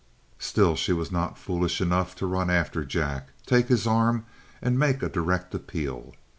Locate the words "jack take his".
2.83-3.85